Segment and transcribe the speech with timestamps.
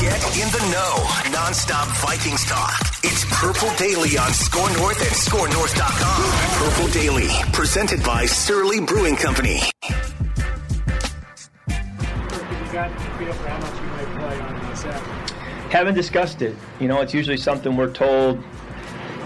[0.00, 0.94] Get in the know.
[1.36, 2.80] Nonstop Vikings talk.
[3.04, 6.70] It's Purple Daily on Score North and ScoreNorth.com.
[6.70, 9.60] Purple Daily, presented by Surly Brewing Company.
[15.68, 16.56] Haven't discussed it.
[16.80, 18.42] You know, it's usually something we're told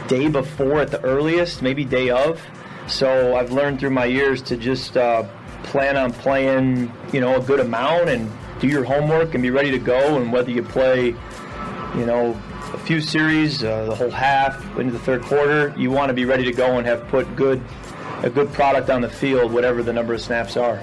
[0.08, 2.42] day before at the earliest, maybe day of.
[2.88, 5.22] So I've learned through my years to just uh,
[5.62, 8.28] plan on playing, you know, a good amount and
[8.60, 10.16] do your homework and be ready to go.
[10.20, 11.08] And whether you play,
[11.96, 12.40] you know,
[12.72, 16.24] a few series, uh, the whole half into the third quarter, you want to be
[16.24, 17.62] ready to go and have put good
[18.22, 20.82] a good product on the field, whatever the number of snaps are.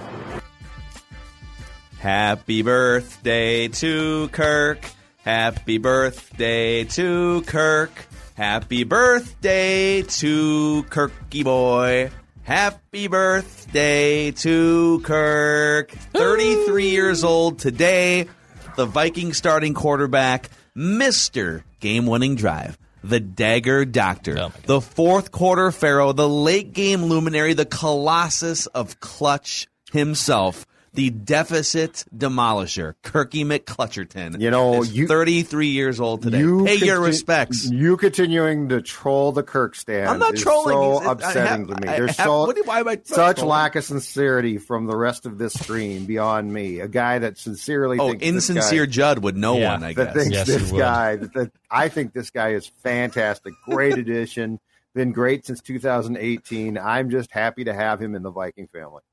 [1.97, 4.79] Happy birthday to Kirk.
[5.23, 7.91] Happy birthday to Kirk.
[8.35, 12.11] Happy birthday to Kirky boy.
[12.43, 15.91] Happy birthday to Kirk.
[15.91, 18.27] 33 years old today.
[18.75, 21.63] The Viking starting quarterback, Mr.
[21.79, 22.77] Game winning drive.
[23.03, 29.67] The Dagger Doctor, the fourth quarter Pharaoh, the late game luminary, the Colossus of Clutch
[29.91, 34.39] himself, the deficit demolisher, Kirky McClutcherton.
[34.41, 36.39] You know, is you- 33 years old today.
[36.39, 37.65] You Pay your respects.
[37.69, 40.09] You continuing to troll the Kirk stand.
[40.09, 40.73] I'm not is trolling.
[40.73, 41.87] So It's- I upsetting have- to me.
[41.87, 43.49] I There's have- so what do- why am I such trolling?
[43.49, 46.79] lack of sincerity from the rest of this screen beyond me.
[46.81, 49.71] A guy that sincerely Oh, thinks this insincere guy, Judd would know Yeah.
[49.73, 50.13] one, I that guess.
[50.15, 51.15] thinks Yes, this guy.
[51.15, 53.53] That, that- I think this guy is fantastic.
[53.65, 54.59] Great addition.
[54.93, 56.77] Been great since 2018.
[56.77, 59.03] I'm just happy to have him in the Viking family.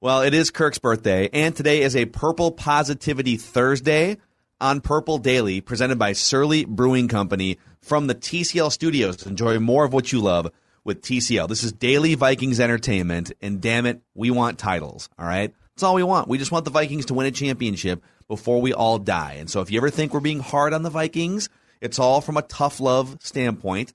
[0.00, 4.16] Well, it is Kirk's birthday, and today is a Purple Positivity Thursday
[4.60, 9.26] on Purple Daily, presented by Surly Brewing Company from the TCL studios.
[9.26, 10.50] Enjoy more of what you love
[10.84, 11.48] with TCL.
[11.48, 15.52] This is Daily Vikings Entertainment, and damn it, we want titles, all right?
[15.74, 16.28] That's all we want.
[16.28, 19.36] We just want the Vikings to win a championship before we all die.
[19.38, 21.48] And so if you ever think we're being hard on the Vikings,
[21.80, 23.92] it's all from a tough love standpoint.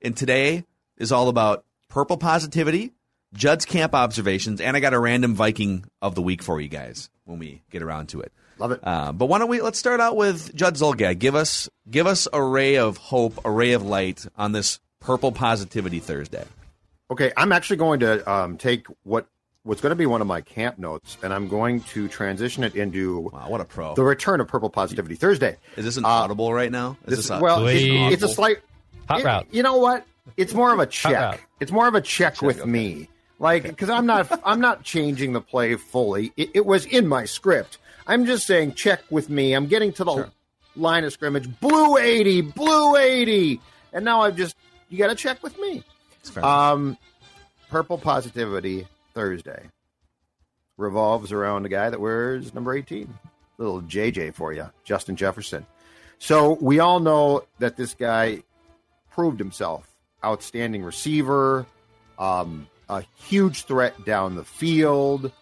[0.00, 0.64] And today
[0.96, 2.92] is all about purple positivity,
[3.34, 7.10] Judd's camp observations, and I got a random Viking of the week for you guys
[7.24, 8.32] when we get around to it.
[8.58, 8.80] Love it.
[8.82, 11.18] Uh, but why don't we let's start out with Judd Zulgad.
[11.18, 15.30] Give us give us a ray of hope, a ray of light on this purple
[15.30, 16.44] positivity Thursday.
[17.10, 19.28] Okay, I'm actually going to um, take what
[19.62, 22.74] what's going to be one of my camp notes, and I'm going to transition it
[22.74, 23.94] into Wow, what a pro!
[23.94, 25.56] the return of Purple Positivity Thursday.
[25.76, 26.96] is this an uh, audible right now?
[27.06, 28.58] Is This, this a, well, it- it's a slight
[29.08, 29.46] Hot it- route.
[29.52, 30.04] You know what?
[30.36, 31.46] It's more of a check.
[31.60, 33.08] It's more of a check, with me,
[33.38, 36.32] like because I'm not I'm not changing the play fully.
[36.36, 37.78] It, it was in my script.
[38.06, 39.52] I'm just saying check with me.
[39.52, 40.30] I'm getting to the
[40.76, 41.48] line of scrimmage.
[41.60, 43.60] Blue eighty, blue eighty,
[43.92, 44.56] and now I've just
[44.88, 45.82] you got to check with me.
[46.36, 46.96] Um,
[47.70, 49.68] Purple Positivity Thursday
[50.76, 53.12] revolves around a guy that wears number 18.
[53.58, 55.66] Little JJ for you, Justin Jefferson.
[56.18, 58.42] So we all know that this guy
[59.10, 59.88] proved himself
[60.24, 61.66] outstanding receiver,
[62.18, 65.32] um, a huge threat down the field,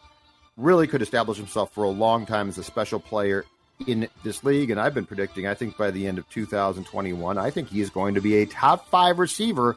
[0.56, 3.44] really could establish himself for a long time as a special player
[3.86, 4.70] in this league.
[4.70, 7.90] And I've been predicting, I think by the end of 2021, I think he is
[7.90, 9.76] going to be a top five receiver.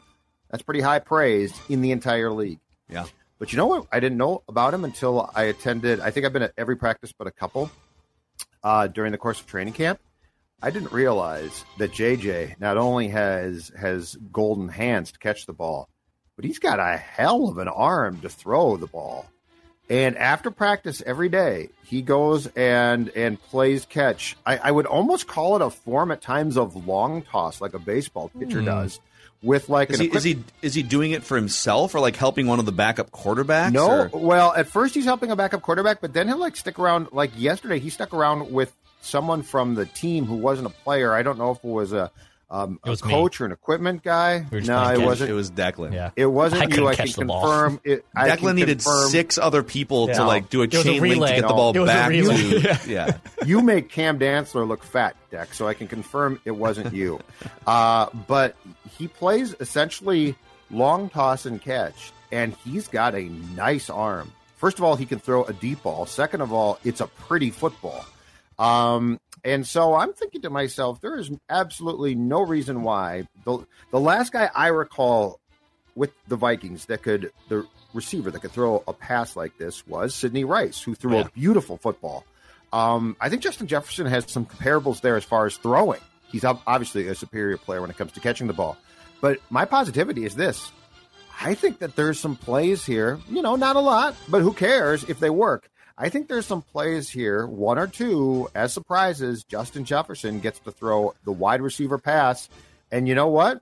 [0.50, 2.58] That's pretty high praise in the entire league.
[2.88, 3.06] yeah.
[3.38, 3.86] But you know what?
[3.90, 5.98] I didn't know about him until I attended.
[5.98, 7.70] I think I've been at every practice but a couple
[8.62, 9.98] uh, during the course of training camp.
[10.62, 15.88] I didn't realize that JJ not only has has golden hands to catch the ball,
[16.36, 19.26] but he's got a hell of an arm to throw the ball.
[19.88, 24.36] And after practice every day, he goes and and plays catch.
[24.46, 27.80] I, I would almost call it a form at times of long toss, like a
[27.80, 28.66] baseball pitcher hmm.
[28.66, 29.00] does,
[29.42, 32.46] with like Is he, is he is he doing it for himself or like helping
[32.46, 33.72] one of the backup quarterbacks?
[33.72, 36.78] No, or- well, at first he's helping a backup quarterback, but then he'll like stick
[36.78, 37.08] around.
[37.12, 41.12] Like yesterday, he stuck around with someone from the team who wasn't a player.
[41.12, 42.10] I don't know if it was a,
[42.50, 43.10] um, It a was me.
[43.12, 44.44] coach or an equipment guy.
[44.50, 45.30] We no, playing it wasn't.
[45.30, 45.92] It was Declan.
[45.92, 46.10] Yeah.
[46.16, 46.88] It wasn't I you.
[46.88, 47.80] I can confirm.
[47.84, 50.80] It, I Declan can needed confirm- six other people to like do a It was
[50.80, 51.34] a chain link to relay.
[51.36, 52.36] get the ball It was a back relay.
[52.60, 52.78] to.
[52.90, 53.16] Yeah.
[53.46, 57.20] you make Cam Dantzler look fat, Deck, so I can confirm it wasn't you.
[57.66, 58.56] uh, but
[58.98, 60.34] he plays essentially
[60.70, 63.22] long toss and catch, and he's got a
[63.54, 64.32] nice arm.
[64.56, 66.04] First of all, he can throw a deep ball.
[66.04, 68.04] Second of all, it's a pretty football.
[68.58, 74.00] Um, and so I'm thinking to myself, there is absolutely no reason why the the
[74.00, 75.40] last guy I recall
[75.94, 80.14] with the Vikings that could the receiver that could throw a pass like this was
[80.14, 81.22] Sidney Rice, who threw Yeah.
[81.26, 82.24] a beautiful football.
[82.72, 86.00] Um, I think Justin Jefferson has some comparables there as far as throwing.
[86.30, 88.76] He's obviously a superior player when it comes to catching the ball.
[89.20, 90.70] But my positivity is this:
[91.42, 93.18] I think that there's some plays here.
[93.28, 95.68] You know, not a lot, but who cares if they work?
[96.00, 99.44] I think there's some plays here, one or two, as surprises.
[99.44, 102.48] Justin Jefferson gets to throw the wide receiver pass,
[102.90, 103.60] and you know what?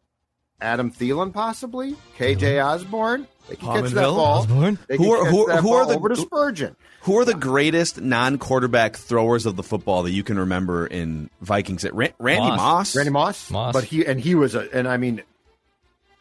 [0.60, 2.68] Adam Thielen, possibly KJ mm-hmm.
[2.68, 3.26] Osborn.
[3.48, 4.20] They can catch that ball.
[4.20, 4.78] Osborn?
[4.88, 6.76] They Who are- catch who- that who are the- over to Spurgeon?
[7.02, 11.84] Who are the greatest non-quarterback throwers of the football that you can remember in Vikings?
[11.84, 12.58] It Randy Moss.
[12.58, 12.96] Moss.
[12.96, 13.50] Randy Moss.
[13.50, 13.72] Moss.
[13.72, 15.22] But he and he was a and I mean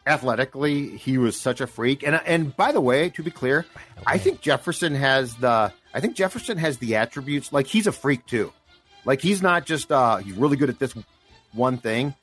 [0.08, 2.02] athletically he was such a freak.
[2.02, 3.66] And and by the way, to be clear,
[4.06, 8.26] I think Jefferson has the I think Jefferson has the attributes like he's a freak
[8.26, 8.52] too.
[9.04, 10.94] Like he's not just uh he's really good at this
[11.52, 12.14] one thing.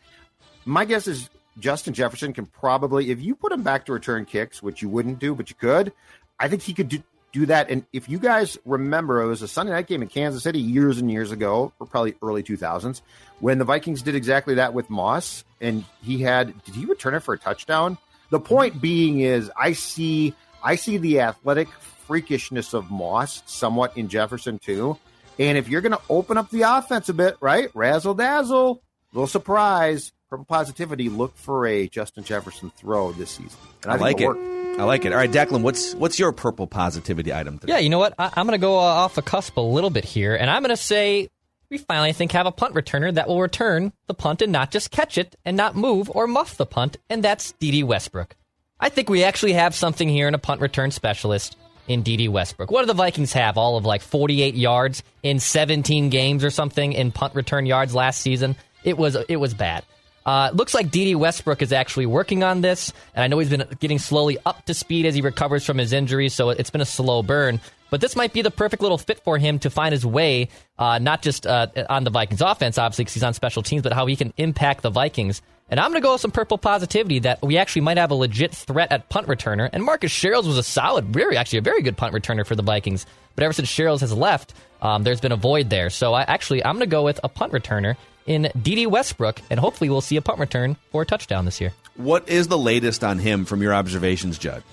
[0.65, 1.29] My guess is
[1.59, 5.19] Justin Jefferson can probably if you put him back to return kicks, which you wouldn't
[5.19, 5.93] do, but you could,
[6.39, 7.03] I think he could do
[7.35, 7.69] do that.
[7.69, 10.99] And if you guys remember, it was a Sunday night game in Kansas City years
[10.99, 13.01] and years ago, or probably early 2000s,
[13.41, 15.43] when the Vikings did exactly that with Moss.
[15.59, 17.97] And he had, did he return it for a touchdown?
[18.29, 20.33] The point being is, I see,
[20.63, 21.67] I see the athletic
[22.07, 24.97] freakishness of Moss somewhat in Jefferson too.
[25.37, 27.69] And if you're going to open up the offense a bit, right?
[27.73, 31.09] Razzle dazzle, little surprise, purple positivity.
[31.09, 33.59] Look for a Justin Jefferson throw this season.
[33.83, 34.27] And I think like it.
[34.27, 34.64] work.
[34.77, 35.13] I like it.
[35.13, 37.73] All right, Declan, what's what's your purple positivity item today?
[37.73, 38.13] Yeah, you know what?
[38.19, 40.61] I, I'm going to go uh, off the cusp a little bit here, and I'm
[40.63, 41.29] going to say
[41.69, 44.71] we finally, I think, have a punt returner that will return the punt and not
[44.71, 47.83] just catch it and not move or muff the punt, and that's D.D.
[47.83, 48.35] Westbrook.
[48.79, 51.55] I think we actually have something here in a punt return specialist
[51.87, 52.27] in D.D.
[52.27, 52.69] Westbrook.
[52.69, 53.57] What do the Vikings have?
[53.57, 58.21] All of like 48 yards in 17 games or something in punt return yards last
[58.21, 58.55] season.
[58.83, 59.83] It was it was bad.
[60.25, 61.15] Uh, it looks like D.D.
[61.15, 64.73] Westbrook is actually working on this, and I know he's been getting slowly up to
[64.73, 67.59] speed as he recovers from his injury, so it's been a slow burn.
[67.91, 70.49] But this might be the perfect little fit for him to find his way,
[70.79, 73.93] uh, not just uh, on the Vikings offense, obviously, because he's on special teams, but
[73.93, 75.41] how he can impact the Vikings.
[75.69, 78.15] And I'm going to go with some purple positivity that we actually might have a
[78.15, 79.69] legit threat at punt returner.
[79.71, 82.61] And Marcus Sherels was a solid, very actually a very good punt returner for the
[82.63, 83.05] Vikings.
[83.35, 85.89] But ever since Sherels has left, um, there's been a void there.
[85.89, 87.95] So I actually I'm going to go with a punt returner
[88.25, 88.87] in D.D.
[88.87, 91.73] Westbrook, and hopefully we'll see a punt return for a touchdown this year.
[91.95, 94.63] What is the latest on him from your observations, Judd?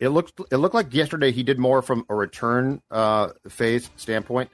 [0.00, 4.50] It looked it looked like yesterday he did more from a return uh, phase standpoint.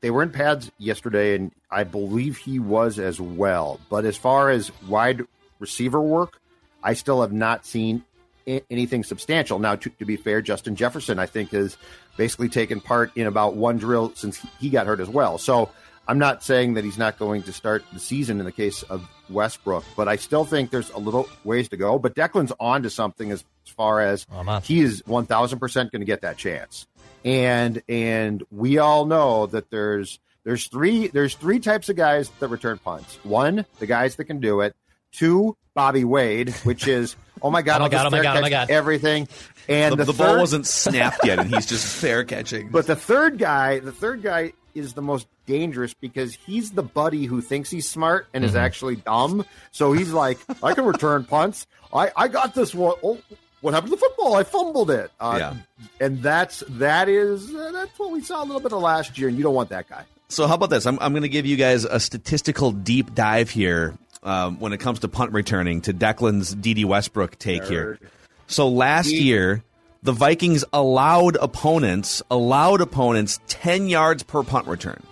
[0.00, 3.80] They were in pads yesterday, and I believe he was as well.
[3.88, 5.22] But as far as wide
[5.60, 6.40] receiver work,
[6.82, 8.04] I still have not seen
[8.46, 9.60] a- anything substantial.
[9.60, 11.76] Now, to, to be fair, Justin Jefferson, I think, has
[12.16, 15.38] basically taken part in about one drill since he got hurt as well.
[15.38, 15.70] So
[16.08, 19.08] I'm not saying that he's not going to start the season in the case of
[19.30, 21.98] Westbrook, but I still think there's a little ways to go.
[21.98, 26.22] But Declan's on to something as far as Oh, he is 1000% going to get
[26.22, 26.86] that chance.
[27.24, 32.48] And and we all know that there's there's three there's three types of guys that
[32.48, 33.16] return punts.
[33.22, 34.74] One, the guys that can do it.
[35.12, 38.36] Two, Bobby Wade, which is oh my god, Oh my I'll God, oh my God,
[38.38, 38.70] oh my God.
[38.70, 39.28] everything.
[39.68, 42.68] And The, the, the ball wasn't snapped yet, and he's just fair catching.
[42.72, 47.26] but the third guy, the third guy is the most dangerous because he's the buddy
[47.26, 48.48] who thinks he's smart and Mm-hmm.
[48.50, 49.44] is actually dumb.
[49.70, 51.66] So he's like, I can return punts.
[51.94, 52.94] I, I got this one.
[53.02, 53.18] Oh,
[53.60, 54.34] what happened to the football?
[54.34, 55.10] I fumbled it.
[55.20, 55.54] Uh, Yeah.
[56.00, 59.28] And that's that is uh, that's what we saw a little bit of last year,
[59.28, 60.04] and you don't want that guy.
[60.28, 60.86] So how about this?
[60.86, 64.78] I'm, I'm going to give you guys a statistical deep dive here um, when it
[64.78, 66.84] comes to punt returning to Declan's D.D.
[66.86, 67.98] Westbrook take here.
[68.46, 69.62] So last year,
[70.02, 75.02] the Vikings allowed opponents allowed opponents 10 yards per punt return.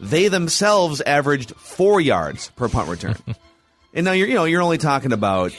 [0.00, 3.16] They themselves averaged four yards per punt return.
[3.94, 5.52] and now you're you know you're only talking about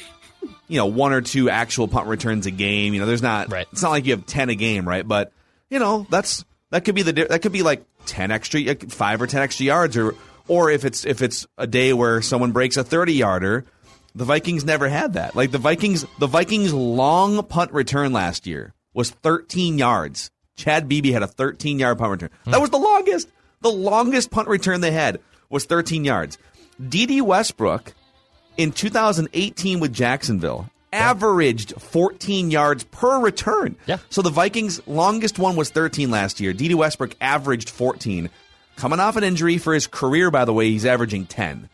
[0.67, 2.93] you know one or two actual punt returns a game.
[2.93, 3.67] You know, there's not Right.
[3.71, 5.07] it's not like you have 10 a game, right?
[5.07, 5.33] But
[5.69, 9.27] you know that's that could be the that could be like 10 extra five or
[9.27, 10.15] 10 extra yards or
[10.47, 13.65] or if it's if it's a day where someone breaks a 30 yarder
[14.15, 18.73] the vikings never had that like the vikings the vikings long punt return last year
[18.93, 22.51] was 13 yards chad beebe had a 13 yard punt return hmm.
[22.51, 23.27] that was the longest
[23.61, 26.37] The longest punt return they had was 13 yards.
[26.87, 27.21] D.D.
[27.21, 27.93] Westbrook
[28.57, 33.75] in 2018 with Jacksonville averaged 14 yards per return.
[33.85, 33.97] Yeah.
[34.09, 36.53] So the Vikings' longest one was 13 last year.
[36.53, 36.73] D.D.
[36.75, 38.29] Westbrook averaged 14.
[38.75, 41.69] Coming off an injury for his career, by the way, he's averaging 10.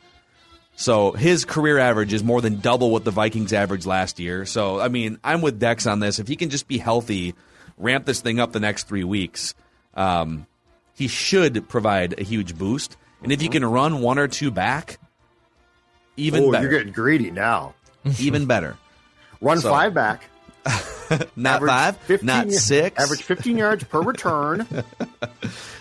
[0.76, 4.46] So his career average is more than double what the Vikings averaged last year.
[4.46, 6.20] So, I mean, I'm with Dex on this.
[6.20, 7.36] If he can just be healthy,
[7.78, 9.54] ramp this thing up the next three weeks,
[9.94, 10.48] um,
[10.96, 12.98] he should provide a huge boost.
[13.22, 15.00] And if you can run one or two back,
[16.18, 16.64] even oh, better.
[16.70, 17.74] you're getting greedy now.
[18.20, 18.78] even better.
[19.42, 20.30] Run So- five back.
[21.36, 23.00] Not five, 15 not six.
[23.00, 24.68] Average 15 yards per return.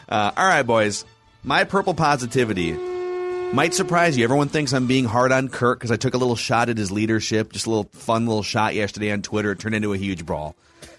[0.06, 1.06] Uh, all right, boys.
[1.42, 4.24] My purple positivity might surprise you.
[4.24, 6.92] Everyone thinks I'm being hard on Kirk because I took a little shot at his
[6.92, 9.52] leadership, just a little fun little shot yesterday on Twitter.
[9.52, 10.54] It turned into a huge brawl.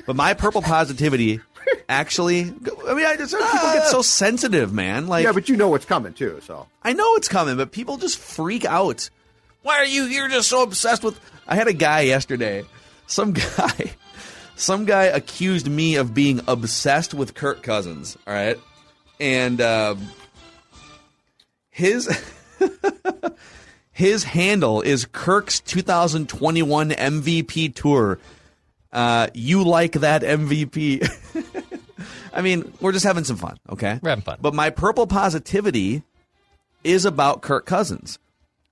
[0.08, 1.40] But my purple positivity
[1.90, 5.08] actually, I mean, I just people get so sensitive, man.
[5.08, 6.40] Like, yeah, but you know what's coming too.
[6.44, 9.10] So I know it's coming, but people just freak out.
[9.62, 10.04] Why are you?
[10.04, 11.20] You're just so obsessed with.
[11.48, 12.64] I had a guy yesterday.
[13.08, 13.92] Some guy,
[14.56, 18.18] some guy accused me of being obsessed with Kirk Cousins.
[18.28, 18.60] All right,
[19.20, 20.08] and um,
[21.70, 22.08] his
[23.92, 28.20] his handle is Kirk's 2021 MVP tour.
[28.92, 31.06] Uh, you like that MVP?
[32.36, 34.00] I mean, we're just having some fun, okay?
[34.04, 34.38] We're having fun.
[34.42, 36.04] But my purple positivity
[36.84, 38.20] is about Kirk Cousins.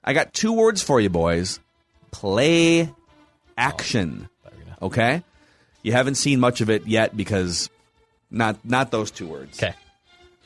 [0.03, 1.59] I got two words for you, boys.
[2.11, 2.91] Play
[3.57, 4.29] action.
[4.81, 5.23] Okay?
[5.81, 7.69] You haven't seen much of it yet because
[8.29, 9.73] not not those two words Okay.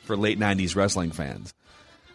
[0.04, 1.52] for late 90s wrestling fans.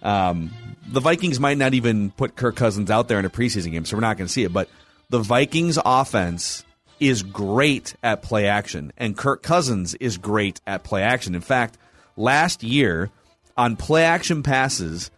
[0.01, 0.51] Um,
[0.87, 3.95] the Vikings might not even put Kirk Cousins out there in a preseason game, so
[3.97, 4.51] we're not going to see it.
[4.53, 4.69] But
[5.09, 6.63] the Vikings offense
[7.07, 11.35] is great at play action, and Kirk Cousins is great at play action.
[11.35, 11.77] In fact,
[12.15, 13.09] last year
[13.57, 15.11] on play action passes,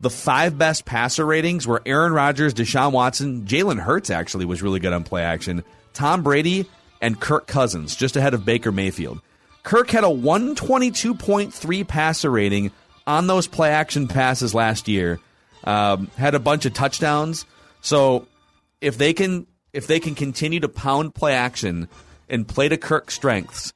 [0.00, 4.80] the five best passer ratings were Aaron Rodgers, Deshaun Watson, Jalen Hurts actually was really
[4.80, 6.66] good on play action, Tom Brady,
[7.00, 9.20] and Kirk Cousins, just ahead of Baker Mayfield.
[9.62, 12.72] Kirk had a 122.3 passer rating
[13.06, 15.20] on those play action passes last year.
[15.64, 17.46] Um, had a bunch of touchdowns.
[17.80, 18.26] So
[18.80, 21.88] if they can if they can continue to pound play action
[22.28, 23.72] and play to Kirk's strengths,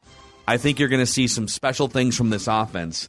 [0.46, 3.08] I think you're going to see some special things from this offense.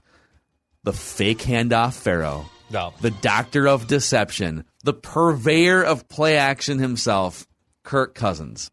[0.84, 2.94] The fake handoff pharaoh, No.
[3.02, 7.46] the doctor of deception, the purveyor of play action himself,
[7.84, 8.72] Kirk Cousins.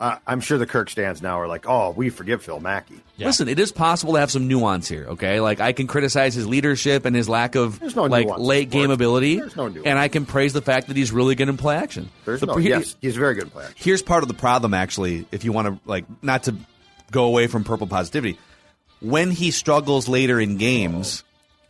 [0.00, 3.00] Uh, I'm sure the Kirk stands now are like, oh, we forgive Phil Mackey.
[3.16, 3.26] Yeah.
[3.26, 5.40] Listen, it is possible to have some nuance here, okay?
[5.40, 9.40] Like I can criticize his leadership and his lack of no like late game ability,
[9.40, 12.10] There's no and I can praise the fact that he's really good in play action.
[12.24, 12.54] There's The no.
[12.54, 13.68] pre- yes, he's a very good player.
[13.74, 16.54] Here's part of the problem, actually, if you want to like not to
[17.10, 18.38] go away from purple positivity.
[19.00, 21.22] When he struggles later in games,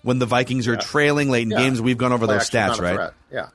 [0.03, 1.59] when the Vikings are trailing late in Yeah.
[1.59, 3.11] games, we've gone over Play those stats, right?
[3.33, 3.49] Yeah.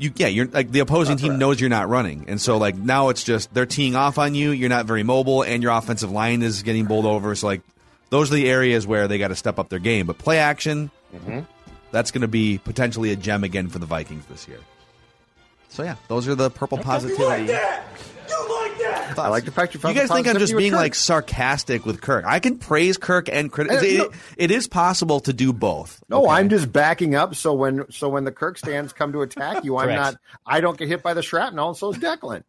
[0.00, 1.38] You yeah you're like the opposing That's team right.
[1.38, 2.24] knows you're not running.
[2.28, 4.50] And so like now it's just they're teeing off on you.
[4.50, 7.34] You're not very mobile and your offensive line is getting bowled over.
[7.34, 7.60] So like
[8.08, 10.06] those are the areas where they got to step up their game.
[10.06, 11.40] But play action Mm-hmm.
[11.90, 14.60] that's going to be potentially a gem again for the vikings this year.
[15.68, 17.52] So yeah those are the purple positivity
[19.18, 20.80] I like the fact you you guys the think I'm just being Kirk.
[20.80, 22.24] like sarcastic with Kirk?
[22.26, 23.82] I can praise Kirk and criticize.
[23.82, 24.04] no.
[24.04, 26.02] It, it is possible to do both.
[26.08, 26.32] No, okay?
[26.32, 27.34] I'm just backing up.
[27.34, 30.16] So when so when the Kirk stands come to attack you, I'm not.
[30.46, 32.44] I don't get hit by the shrapnel, and so is Declan.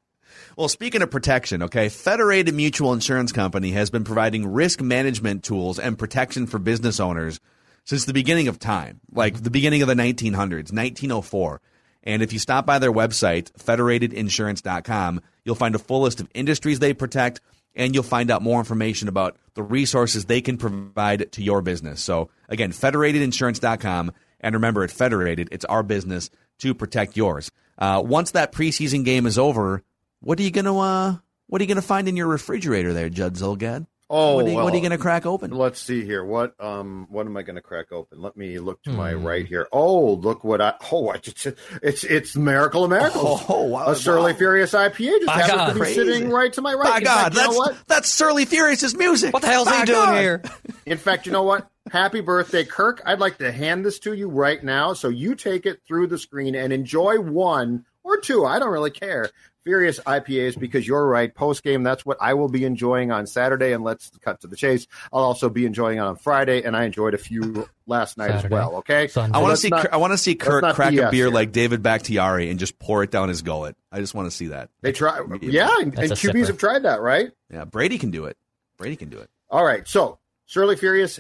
[0.56, 5.80] Well, speaking of protection, okay, Federated Mutual Insurance Company has been providing risk management tools
[5.80, 7.40] and protection for business owners
[7.86, 11.62] since the beginning of time, like the beginning of the 1900s, 1904.
[12.04, 16.80] And if you stop by their website, federatedinsurance.com, you'll find a full list of industries
[16.80, 17.42] they protect,
[17.76, 22.02] and you'll find out more information about the resources they can provide to your business.
[22.02, 24.12] So, again, federatedinsurance.com.
[24.40, 26.30] And remember, at Federated, it's our business
[26.60, 27.52] to protect yours.
[27.78, 29.84] Uh, once that preseason game is over,
[30.20, 31.18] what are you gonna uh,
[31.48, 33.88] What are you gonna find in your refrigerator there, Judd Zulgad?
[34.14, 35.52] Oh, what are you, what are you gonna crack open?
[35.52, 36.24] Let's see here.
[36.26, 38.22] What um what am I going to crack open?
[38.22, 38.98] Let me look to Hmm.
[38.98, 39.68] my right here.
[39.72, 41.48] Oh, look what I oh I just,
[41.82, 43.42] it's it's Miracle of Miracles.
[43.48, 44.38] Oh, wow, a Surly wow.
[44.38, 45.68] Furious IPA just My happens God.
[45.70, 45.94] to be Crazy.
[45.96, 46.90] sitting right to my right.
[46.90, 47.88] My In God, fact, you know that's what?
[47.88, 49.34] that's Surly Furious's music.
[49.34, 50.44] What the hell's My he doing here?
[50.86, 51.70] In fact, you know what?
[51.90, 53.02] Happy birthday, Kirk.
[53.06, 54.94] I'd like to hand this to you right now.
[54.94, 58.46] So you take it through the screen and enjoy one or two.
[58.46, 59.30] I don't really care.
[59.64, 61.34] Furious IPAs because you're right.
[61.34, 63.74] Post game, that's what I will be enjoying on Saturday.
[63.74, 64.88] And let's cut to the chase.
[65.14, 68.46] I'll also be enjoying it on Friday, and I enjoyed a few last night Saturday.
[68.48, 68.76] as well.
[68.78, 69.08] Okay.
[69.08, 69.38] Sunday.
[69.38, 69.70] I want to see.
[69.70, 71.30] not- I want to see Kurt not crack a beer here.
[71.30, 73.76] like David Bakhtiari and just pour it down his gullet.
[73.92, 74.70] I just want to see that.
[74.82, 75.20] They try.
[75.42, 76.48] Yeah, and, and QBs sipper.
[76.48, 77.30] have tried that, right?
[77.52, 78.38] Yeah, Brady can do it.
[78.78, 79.30] Brady can do it.
[79.50, 79.88] All right.
[79.88, 81.20] So Surly Furious,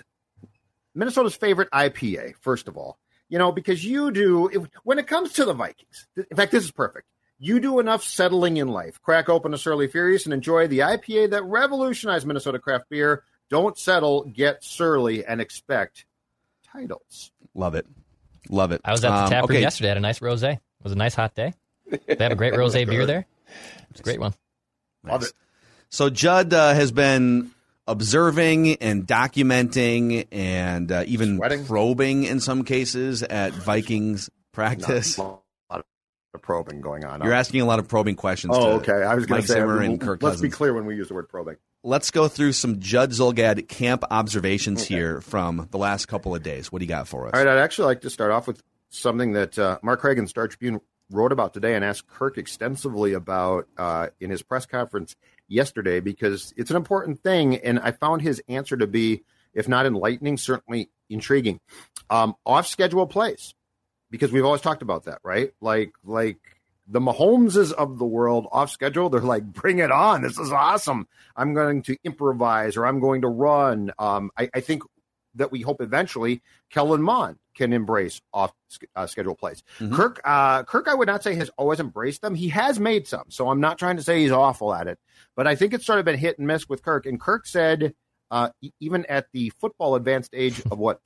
[0.95, 2.97] Minnesota's favorite IPA, first of all.
[3.29, 6.65] You know, because you do, if, when it comes to the Vikings, in fact, this
[6.65, 7.07] is perfect.
[7.43, 9.01] You do enough settling in life.
[9.01, 13.23] Crack open a Surly Furious and enjoy the IPA that revolutionized Minnesota craft beer.
[13.49, 16.05] Don't settle, get surly, and expect
[16.71, 17.31] titles.
[17.55, 17.87] Love it.
[18.47, 18.81] Love it.
[18.85, 19.61] I was at the Um, tap room okay.
[19.61, 19.87] yesterday.
[19.87, 20.53] Had a nice rosé.
[20.53, 21.53] It was a nice hot day.
[21.89, 23.25] They have a great rosé beer there.
[23.89, 24.33] It's a great one.
[25.03, 25.33] Love it.
[25.89, 27.49] So Judd uh, has been
[27.87, 31.65] observing and documenting and uh, even Sweating.
[31.65, 35.17] probing in some cases at Vikings practice.
[35.17, 35.37] A
[36.33, 37.21] of probing going on.
[37.23, 38.53] You're asking a lot of probing questions.
[38.55, 39.03] Oh, okay.
[39.03, 40.41] I was going to say, Zimmer I mean, and Kirk let's Cousins.
[40.41, 41.57] be clear when we use the word probing.
[41.83, 46.71] Let's go through some Judd Zulgad camp observations here from the last couple of days.
[46.71, 47.33] What do you got for us?
[47.33, 50.27] All right, I'd actually like to start off with something that uh, Mark Craig in
[50.27, 55.15] Star Tribune wrote about today and asked Kirk extensively about uh, in his press conference
[55.47, 59.23] yesterday because it's an important thing, and I found his answer to be,
[59.53, 61.59] if not enlightening, certainly intriguing.
[62.09, 63.53] Um, off schedule plays,
[64.11, 65.51] because we've always talked about that, right?
[65.61, 66.37] Like, like
[66.87, 70.21] the Mahomeses of the world off schedule, they're like, bring it on.
[70.21, 71.07] This is awesome.
[71.35, 73.91] I'm going to improvise or I'm going to run.
[73.97, 74.83] Um, I, I think
[75.35, 78.51] that we hope eventually Kellen Mond can embrace off
[78.95, 79.63] uh, schedule plays.
[79.93, 82.35] Kirk, uh, Kirk, I would not say has always embraced them.
[82.35, 84.99] He has made some, so I'm not trying to say he's awful at it,
[85.35, 87.05] but I think it's sort of been hit and miss with Kirk.
[87.05, 87.93] And Kirk said,
[88.29, 88.49] uh,
[88.79, 90.99] even at the football advanced age of what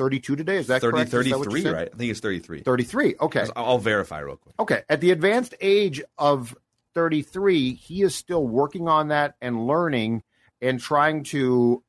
[0.00, 1.14] 32 today, is that 30, correct?
[1.14, 1.90] Is that 33, right?
[1.92, 2.62] I think it's 33.
[2.62, 3.14] 33.
[3.20, 3.46] Okay.
[3.54, 4.54] I'll I'll verify real quick.
[4.58, 4.82] Okay.
[4.88, 6.56] At the advanced age of
[6.94, 10.22] 33, he is still working on that and learning
[10.62, 11.82] and trying to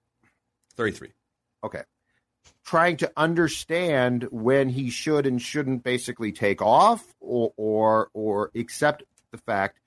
[0.75, 1.09] 33.
[1.63, 1.83] okay
[2.65, 9.03] trying to understand when he should and shouldn't basically take off or or or accept
[9.31, 9.79] the fact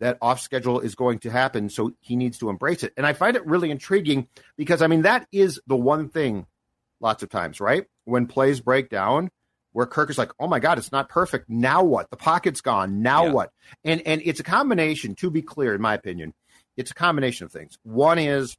[0.00, 3.12] that off schedule is going to happen so he needs to embrace it and i
[3.12, 6.46] find it really intriguing because i mean that is the one thing
[7.02, 9.28] lots of times right when plays break down
[9.72, 13.02] where kirk is like oh my god it's not perfect now what the pocket's gone
[13.02, 13.32] now Yeah.
[13.32, 13.50] what
[13.84, 16.32] and and it's a combination to be clear in my opinion
[16.76, 18.56] it's a combination of things one is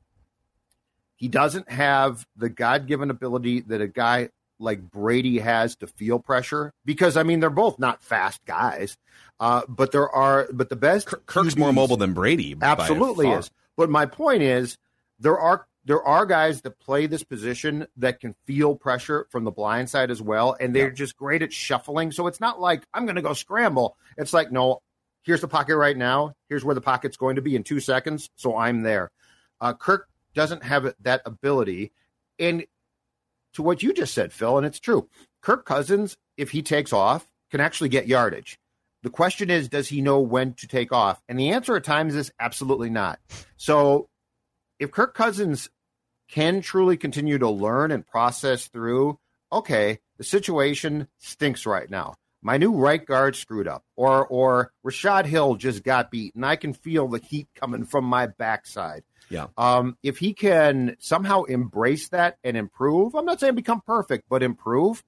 [1.15, 4.29] he doesn't have the God given ability that a guy
[4.59, 8.97] like Brady has to feel pressure because I mean they're both not fast guys,
[9.39, 12.55] uh, but there are but the best Kirk's more mobile than Brady.
[12.61, 13.49] absolutely is.
[13.77, 14.77] But my point is
[15.19, 19.51] there are there are guys that play this position that can feel pressure from the
[19.51, 22.11] blind side as well, and they're just great at shuffling.
[22.11, 23.97] So it's not like I'm going to go scramble.
[24.17, 24.81] It's like no,
[25.23, 26.33] here's the pocket right now.
[26.49, 28.29] Here's where the pocket's going to be in two seconds.
[28.35, 29.11] So I'm there.
[29.59, 31.91] Uh, Kirk doesn't have that ability,
[32.39, 32.65] and
[33.53, 35.09] to what you just said, Phil, and it's true.
[35.41, 38.57] Kirk Cousins, if he takes off, can actually get yardage.
[39.03, 41.21] The question is, does he know when to take off?
[41.27, 43.19] And the answer at times is absolutely not.
[43.57, 44.07] So
[44.83, 45.69] if Kirk Cousins
[46.29, 49.17] can truly continue to learn and process through,
[49.51, 52.15] okay, the situation stinks right now.
[52.41, 56.57] My new right guard screwed up, or or Rashad Hill just got beat, and I
[56.57, 59.03] can feel the heat coming from my backside.
[59.29, 59.47] Yeah.
[59.57, 64.43] Um, if he can somehow embrace that and improve, I'm not saying become perfect, but
[64.43, 65.01] improve.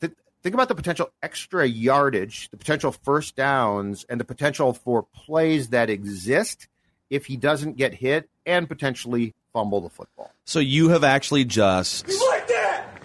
[0.00, 5.02] Th- think about the potential extra yardage, the potential first downs, and the potential for
[5.02, 6.68] plays that exist
[7.10, 10.32] if he doesn't get hit and potentially fumble the football.
[10.44, 12.06] So you have actually just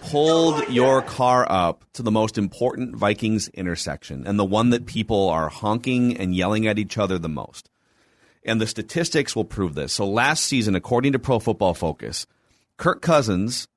[0.02, 5.28] pulled your car up to the most important Vikings intersection and the one that people
[5.28, 7.70] are honking and yelling at each other the most.
[8.44, 9.92] And the statistics will prove this.
[9.92, 12.26] So last season, according to Pro Football Focus,
[12.76, 13.68] Kirk Cousins,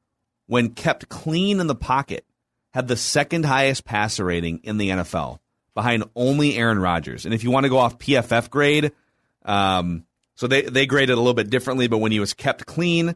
[0.47, 2.25] when kept clean in the pocket,
[2.73, 5.37] had the second highest passer rating in the NFL,
[5.75, 7.25] behind only Aaron Rodgers.
[7.25, 8.91] And if you want to go off PFF grade,
[9.45, 13.15] um, so they, they graded a little bit differently, but when he was kept clean,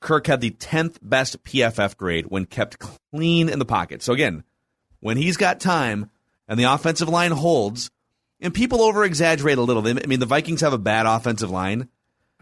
[0.00, 4.02] Kirk had the 10th best PFF grade when kept clean in the pocket.
[4.02, 4.44] So again,
[5.00, 6.10] when he's got time
[6.48, 7.90] and the offensive line holds,
[8.40, 9.86] and people over exaggerate a little.
[9.86, 11.88] I mean, the Vikings have a bad offensive line,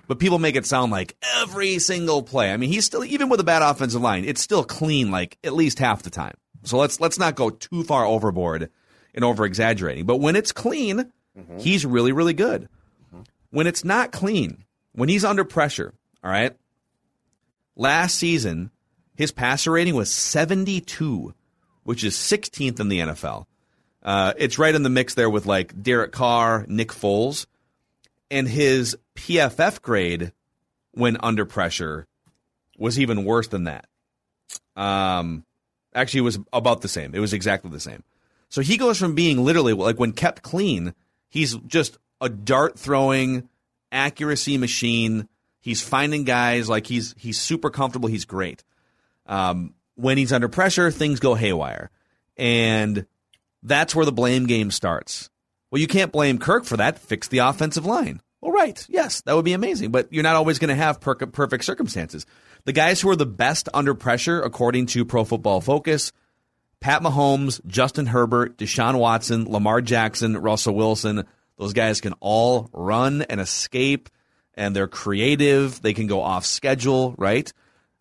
[0.08, 2.52] but people make it sound like every single play.
[2.52, 5.52] I mean, he's still even with a bad offensive line, it's still clean like at
[5.52, 6.34] least half the time.
[6.64, 8.70] So let's let's not go too far overboard
[9.14, 10.06] and over exaggerating.
[10.06, 11.58] But when it's clean, mm-hmm.
[11.58, 12.68] he's really really good.
[13.54, 14.64] When it's not clean,
[14.94, 16.56] when he's under pressure, all right?
[17.76, 18.72] Last season,
[19.14, 21.32] his passer rating was 72,
[21.84, 23.46] which is 16th in the NFL.
[24.02, 27.46] Uh, it's right in the mix there with like Derek Carr, Nick Foles,
[28.28, 30.32] and his PFF grade
[30.90, 32.08] when under pressure
[32.76, 33.86] was even worse than that.
[34.74, 35.44] Um,
[35.94, 37.14] actually, it was about the same.
[37.14, 38.02] It was exactly the same.
[38.48, 40.92] So he goes from being literally like when kept clean,
[41.28, 43.48] he's just a dart throwing
[43.92, 45.28] accuracy machine.
[45.60, 48.08] He's finding guys like he's he's super comfortable.
[48.08, 48.64] He's great.
[49.26, 51.90] Um, when he's under pressure, things go haywire,
[52.36, 53.06] and
[53.62, 55.30] that's where the blame game starts.
[55.70, 56.98] Well, you can't blame Kirk for that.
[56.98, 58.20] Fix the offensive line.
[58.40, 61.14] Well, right, yes, that would be amazing, but you're not always going to have per-
[61.14, 62.26] perfect circumstances.
[62.64, 66.12] The guys who are the best under pressure, according to Pro Football Focus,
[66.80, 71.24] Pat Mahomes, Justin Herbert, Deshaun Watson, Lamar Jackson, Russell Wilson.
[71.58, 74.08] Those guys can all run and escape,
[74.54, 75.80] and they're creative.
[75.80, 77.52] They can go off schedule, right?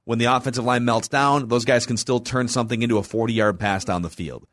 [0.06, 3.34] When the offensive line melts down, those guys can still turn something into a 40
[3.34, 4.46] yard pass down the field.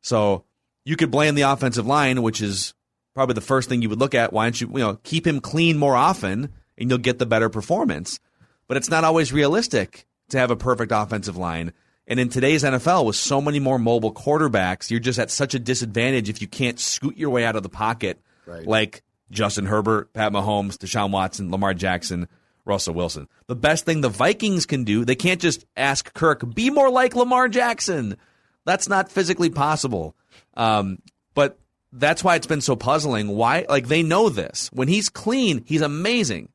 [0.00, 0.44] So
[0.84, 2.74] you could blame the offensive line, which is
[3.14, 4.32] probably the first thing you would look at.
[4.32, 7.48] Why don't you, you know, keep him clean more often and you'll get the better
[7.48, 8.18] performance?
[8.66, 11.72] But it's not always realistic to have a perfect offensive line.
[12.06, 15.58] And in today's NFL, with so many more mobile quarterbacks, you're just at such a
[15.58, 18.66] disadvantage if you can't scoot your way out of the pocket Right.
[18.66, 22.28] like Justin Herbert, Pat Mahomes, Deshaun Watson, Lamar Jackson,
[22.64, 23.28] Russell Wilson.
[23.46, 27.14] The best thing the Vikings can do, they can't just ask Kirk, be more like
[27.14, 28.16] Lamar Jackson.
[28.64, 30.14] That's not physically possible.
[30.54, 30.98] Um,
[31.34, 31.58] but
[31.92, 33.28] that's why it's been so puzzling.
[33.28, 33.66] Why?
[33.68, 34.70] Like they know this.
[34.72, 36.48] When he's clean, he's amazing.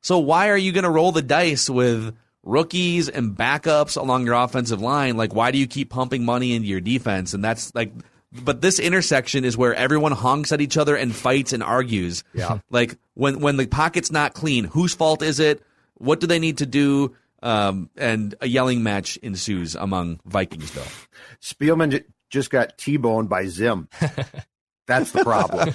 [0.00, 4.34] So why are you going to roll the dice with rookies and backups along your
[4.34, 5.16] offensive line?
[5.16, 7.32] Like why do you keep pumping money into your defense?
[7.32, 7.92] And that's like
[8.42, 12.24] but this intersection is where everyone honks at each other and fights and argues.
[12.34, 12.58] Yeah.
[12.70, 15.62] Like when when the pocket's not clean, whose fault is it?
[15.94, 17.14] What do they need to do?
[17.42, 21.06] Um, and a yelling match ensues among Vikingsville.
[21.42, 23.88] Spielman j- just got T-boned by Zim.
[24.86, 25.72] That's the problem.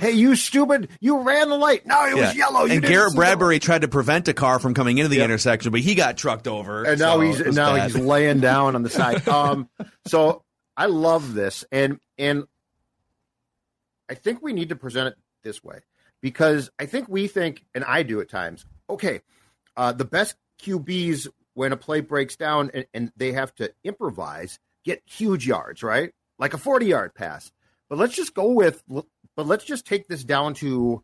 [0.00, 0.88] hey, you stupid!
[1.00, 1.86] You ran the light.
[1.86, 2.64] No, it was yellow.
[2.64, 5.24] You and Garrett Bradbury tried to prevent a car from coming into the Yep.
[5.26, 6.82] intersection, but he got trucked over.
[6.82, 7.92] and now so he's now bad.
[7.92, 9.26] he's laying down on the side.
[9.32, 9.68] Um,
[10.06, 10.42] so
[10.76, 12.44] I love this, and and
[14.08, 15.80] I think we need to present it this way
[16.20, 18.64] because I think we think, and I do at times.
[18.88, 19.20] Okay,
[19.76, 24.58] uh, the best QBs when a play breaks down and, and they have to improvise
[24.84, 26.12] get huge yards, right?
[26.38, 27.52] Like a forty-yard pass.
[27.88, 31.02] But let's just go with, but let's just take this down to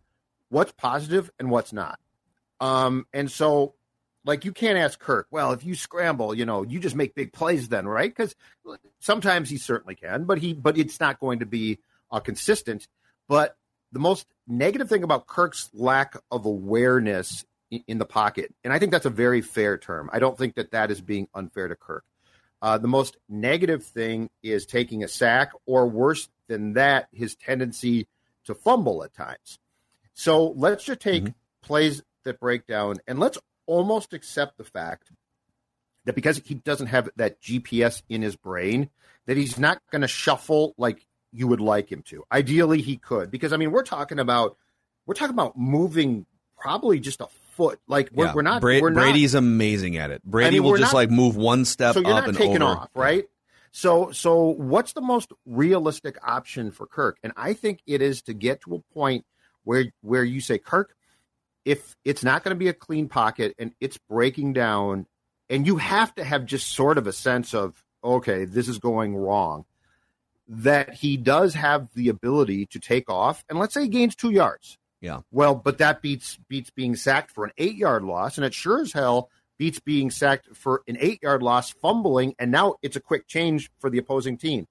[0.48, 1.98] what's positive and what's not.
[2.60, 3.74] Um, and so
[4.28, 7.32] like you can't ask Kirk, well, if you scramble, you know, you just make big
[7.32, 8.14] plays then, right?
[8.14, 8.36] Because
[9.00, 11.78] sometimes he certainly can, but he but it's not going to be
[12.10, 12.86] uh, consistent.
[13.26, 13.56] But
[13.90, 18.78] the most negative thing about Kirk's lack of awareness in, in the pocket, and I
[18.78, 20.10] think that's a very fair term.
[20.12, 22.04] I don't think that that is being unfair to Kirk.
[22.60, 28.06] Uh, the most negative thing is taking a sack, or worse than that, his tendency
[28.44, 29.58] to fumble at times.
[30.12, 33.38] So let's just take plays that break down and let's
[33.68, 35.12] almost accept the fact
[36.06, 38.90] that because he doesn't have that GPS in his brain,
[39.26, 42.24] that he's not going to shuffle like you would like him to.
[42.32, 44.56] Ideally, he could because I mean we're talking about
[45.06, 46.26] we're talking about moving
[46.58, 47.78] probably just a foot.
[47.86, 48.34] Like we're, Yeah.
[48.34, 50.22] we're not Bra- we're not- Brady's amazing at it.
[50.24, 52.38] Brady I mean, will just not- like move one step so you're up not and
[52.38, 52.80] taking over.
[52.80, 53.26] off, right?
[53.70, 57.18] So, so what's the most realistic option for Kirk?
[57.22, 59.24] And I think it is to get to a point
[59.64, 60.96] where where you say, Kirk,
[61.64, 65.06] if it's not going to be a clean pocket and it's breaking down,
[65.50, 69.16] and you have to have just sort of a sense of, okay, this is going
[69.16, 69.64] wrong.
[70.48, 74.30] That he does have the ability to take off, and let's say he gains two
[74.30, 74.78] yards.
[75.00, 75.20] Yeah.
[75.30, 78.80] Well, but that beats beats being sacked for an eight yard loss, and it sure
[78.80, 83.00] as hell beats being sacked for an eight yard loss, fumbling, and now it's a
[83.00, 84.66] quick change for the opposing team.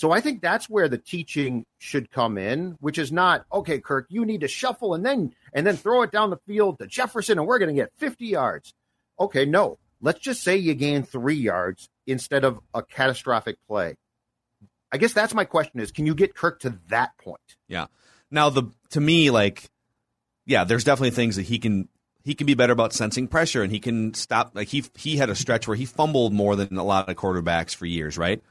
[0.00, 4.06] So I think that's where the teaching should come in, which is not okay, Kirk.
[4.08, 7.38] You need to shuffle and then and then throw it down the field to Jefferson,
[7.38, 8.72] and we're going to get fifty yards.
[9.20, 9.76] Okay, no.
[10.00, 13.96] Let's just say you gain three yards instead of a catastrophic play.
[14.90, 17.56] I guess that's my question: is can you get Kirk to that point?
[17.68, 17.88] Yeah.
[18.30, 19.68] Now the to me like
[20.46, 21.90] yeah, there's definitely things that he can
[22.24, 25.28] he can be better about sensing pressure and he can stop like he he had
[25.28, 28.42] a stretch where he fumbled more than a lot of quarterbacks for years, right?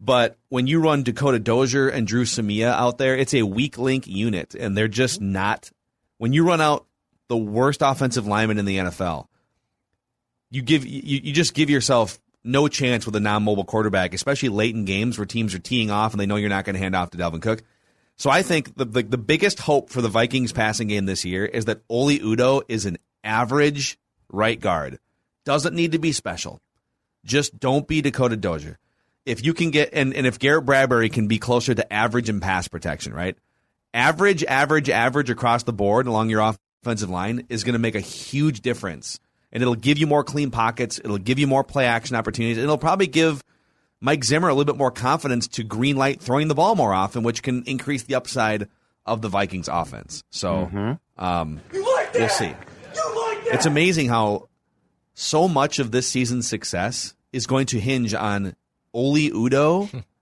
[0.00, 4.06] But when you run Dakota Dozier and Dru Samia out there, it's a weak link
[4.06, 5.32] unit and they're just mm-hmm.
[5.32, 5.70] not
[6.18, 6.86] when you run out
[7.28, 9.26] the worst offensive lineman in the NFL,
[10.50, 14.74] you give you, you just give yourself no chance with a non-mobile quarterback, especially late
[14.74, 16.96] in games where teams are teeing off and they know you're not going to hand
[16.96, 17.62] off to Dalvin Cook.
[18.16, 21.44] So I think the, the the biggest hope for the Vikings passing game this year
[21.44, 24.98] is that Oli Udoh is an average right guard.
[25.44, 26.60] Doesn't need to be special.
[27.24, 28.78] Just don't be Dakota Dozier.
[29.28, 32.40] If you can get and, and if Garrett Bradbury can be closer to average in
[32.40, 33.36] pass protection, right?
[33.92, 38.00] Average, average, average across the board along your offensive line is going to make a
[38.00, 39.20] huge difference.
[39.52, 40.98] And it'll give you more clean pockets.
[40.98, 42.58] It'll give you more play action opportunities.
[42.58, 43.42] And it'll probably give
[44.00, 47.22] Mike Zimmer a little bit more confidence to green light throwing the ball more often,
[47.22, 48.68] which can increase the upside
[49.06, 50.22] of the Vikings offense.
[50.30, 52.54] So um, we'll see.
[53.46, 54.48] It's amazing how
[55.14, 58.54] so much of this season's success is going to hinge on
[58.98, 60.04] Oli Udoh.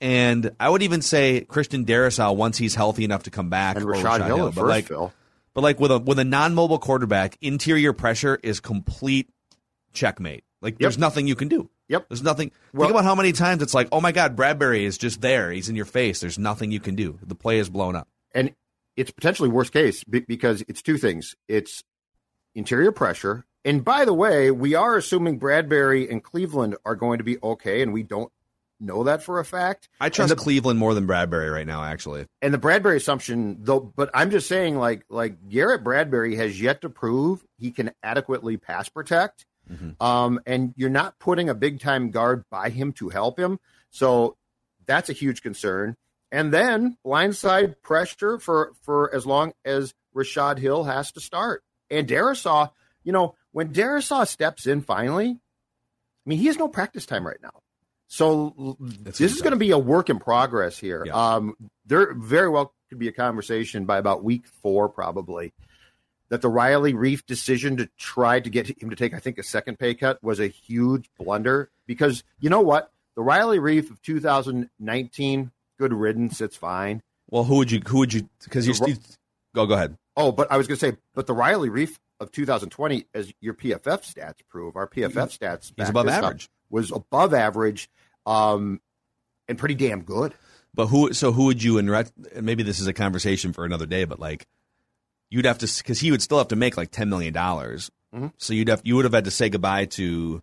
[0.00, 3.76] And I would even say Christian Darrisaw once he's healthy enough to come back.
[3.76, 5.12] And or Rashad Hill at but first, like, Phil.
[5.54, 9.30] but like with a with a non-mobile quarterback, interior pressure is complete
[9.94, 10.44] checkmate.
[10.60, 11.70] Like there's nothing you can do.
[11.88, 12.08] Yep.
[12.10, 12.50] There's nothing.
[12.74, 15.50] Well- think about how many times it's like, oh my God, Bradbury is just there.
[15.50, 16.20] He's in your face.
[16.20, 17.18] There's nothing you can do.
[17.22, 18.08] The play is blown up.
[18.34, 18.52] and
[18.96, 21.34] it's potentially worst case because it's two things.
[21.48, 21.82] It's
[22.54, 27.24] interior pressure, and by the way, we are assuming Bradbury and Cleveland are going to
[27.24, 28.32] be okay, and we don't
[28.80, 29.88] know that for a fact.
[30.00, 31.82] I trust the, Cleveland more than Bradbury right now.
[31.82, 33.80] Actually, and the Bradbury assumption, though.
[33.80, 38.56] But I'm just saying, like like Garrett Bradbury has yet to prove he can adequately
[38.56, 39.46] pass protect.
[40.00, 43.58] Um, and you're not putting a big time guard by him to help him.
[43.90, 44.36] So
[44.86, 45.96] that's a huge concern.
[46.30, 51.62] And then blindside pressure for, for as long as Rashad Hill has to start.
[51.90, 52.70] And Darrisaw,
[53.04, 57.40] you know, when Darrisaw steps in finally, I mean, he has no practice time right
[57.40, 57.62] now.
[58.08, 61.04] So That's this is going to be a work in progress here.
[61.06, 61.14] Yeah.
[61.14, 61.54] Um,
[61.86, 65.52] there very well could be a conversation by about week four, probably,
[66.30, 69.42] that the Riley Reiff decision to try to get him to take, I think, a
[69.44, 72.90] second pay cut was a huge blunder because you know what?
[73.14, 77.02] The Riley Reiff of 2019, good riddance, it's fine.
[77.30, 77.80] well, who would you?
[77.86, 78.28] Who would you?
[78.42, 78.96] Because you, The Ro- you
[79.54, 79.96] go go ahead.
[80.16, 83.54] Oh, but I was going to say, but the Riley Reiff of 2020, as your
[83.54, 86.48] PFF stats prove, our PFF stats He's above average.
[86.70, 87.90] was above average,
[88.26, 88.80] um,
[89.48, 90.34] and pretty damn good.
[90.74, 91.12] But who?
[91.12, 91.80] So who would you?
[91.90, 94.04] Ret- maybe this is a conversation for another day.
[94.04, 94.46] But like,
[95.30, 97.90] you'd have to because he would still have to make like ten million dollars.
[98.14, 98.32] Mhm.
[98.38, 100.42] So you'd have you would have had to say goodbye to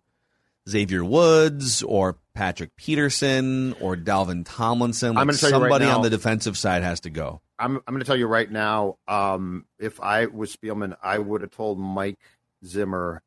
[0.68, 5.10] Xavier Woods or Patrick Peterson or Dalvin Tomlinson.
[5.10, 7.40] I'm Like gonna tell you right somebody now- on the defensive side has to go.
[7.58, 8.96] I'm I'm going to tell you right now.
[9.06, 12.18] Um, if I was Spielman, I would have told Mike
[12.64, 13.22] Zimmer,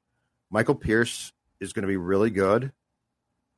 [0.50, 2.74] Michael Pierce is going to be really good.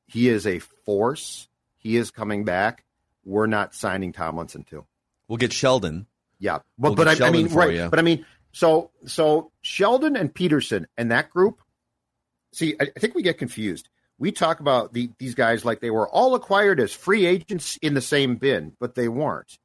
[0.05, 1.47] He is a force.
[1.77, 2.83] He is coming back.
[3.25, 4.85] We're not signing Tomlinson too.
[5.27, 6.05] We'll get Sheldon.
[6.39, 7.73] Yeah, but We'll but I, I mean right.
[7.73, 7.87] you.
[7.89, 11.59] But I mean, so so Sheldon and Peterson and that group.
[12.57, 13.87] See, I, I think we get confused.
[14.19, 17.93] We talk about the, these guys like they were all acquired as free agents in
[17.93, 19.59] the same bin, but they weren't.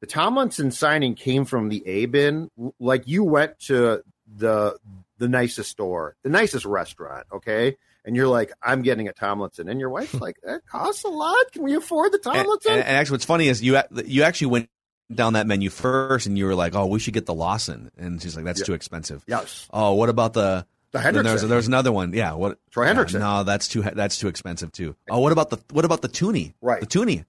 [0.00, 2.50] The Tomlinson signing came from the A bin.
[2.80, 4.76] Like you went to the
[5.18, 9.78] the nicest store, the nicest restaurant, okay, and you're like, I'm getting a Tomlinson, and
[9.80, 11.36] your wife's like, that costs a lot.
[11.52, 12.72] Can we afford the Tomlinson?
[12.72, 14.70] and- and actually, what's funny is you you actually went
[15.12, 18.22] down that menu first, and you were like, "Oh, we should get the Lawson," and
[18.22, 18.66] she's like, "That's Yeah.
[18.66, 21.48] too expensive." yes, Oh, what about the the Then there's Hendrickson.
[21.48, 22.12] there's another one.
[22.12, 23.20] Yeah, what Troy yeah, Hendrickson.
[23.20, 24.96] no, that's too that's too expensive too.
[25.10, 26.54] Oh, what about the what about the Toonie?
[26.60, 26.80] Right.
[26.80, 27.24] the Toonie,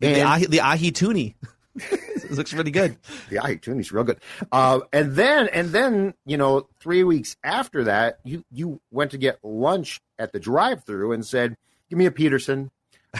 [0.00, 1.34] the, the ahi, the ahi Toonie.
[1.76, 2.96] it looks pretty good.
[3.30, 4.20] Yeah, Toonie's real good.
[4.50, 9.18] Uh, and then, and then, you know, three weeks after that, you you went to
[9.18, 11.56] get lunch at the drive-through and said,
[11.88, 12.70] "Give me a Peterson.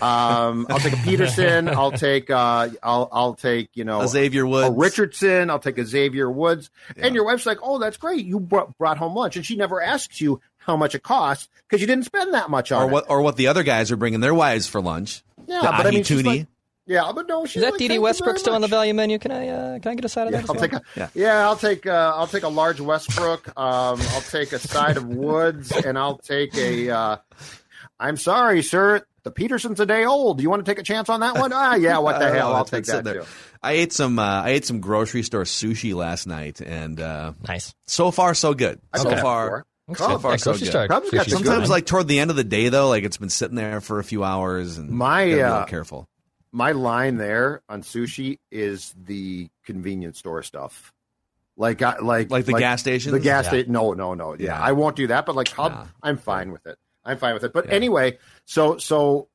[0.01, 1.69] Um, I'll take a Peterson.
[1.69, 4.69] I'll take, uh, I'll I'll take, you know, A Xavier Woods.
[4.69, 5.51] a Richardson.
[5.51, 7.07] I'll take a Xavier Woods." Yeah.
[7.07, 8.25] And your wife's like, "Oh, that's great.
[8.25, 11.81] You brought, brought home lunch," and she never asks you how much it costs because
[11.81, 12.93] you didn't spend that much on or it.
[12.93, 15.23] what or what the other guys are bringing their wives for lunch.
[15.47, 16.47] Yeah, the but I mean, she's like,
[16.87, 19.19] yeah, but no, she's Is that like, DD Westbrook still on the value menu?
[19.19, 20.49] Can I uh, can I get a side of Yeah, that?
[20.51, 21.09] I'll as take a Yeah.
[21.15, 21.47] yeah.
[21.47, 23.49] I'll take uh, I'll take a large Westbrook.
[23.59, 26.91] Um, I'll take a side of Woods, and I'll take a.
[26.91, 27.17] Uh,
[28.01, 29.05] I'm sorry, sir.
[29.25, 30.39] The Peterson's a day old.
[30.39, 31.53] Do you want to take a chance on that one?
[31.53, 31.99] Ah, yeah.
[31.99, 32.51] What the hell?
[32.51, 33.21] know, I'll take that there.
[33.21, 33.27] too.
[33.63, 37.73] I ate some uh, I ate some grocery store sushi last night, and uh, Nice.
[37.87, 38.81] so far so good.
[38.93, 40.09] I've so done far, before.
[40.09, 40.89] So far Yeah, so good.
[40.89, 41.69] got Sometimes, good.
[41.69, 44.05] like toward the end of the day, though, like it's been sitting there for a
[44.05, 46.09] few hours, and My, be uh, careful.
[46.51, 50.93] My line there on sushi is the convenience store stuff.
[51.57, 53.13] Like, I, like, Like the gas stations?
[53.13, 53.51] The gas Yeah.
[53.51, 53.73] station.
[53.73, 54.33] No, no, no.
[54.35, 54.61] Yeah, Yeah.
[54.61, 55.27] I won't do that.
[55.27, 55.87] But like, Cub, Nah.
[56.03, 56.79] I'm fine with it.
[57.05, 57.53] I'm fine with it.
[57.53, 57.73] But Yeah.
[57.73, 59.29] anyway, so so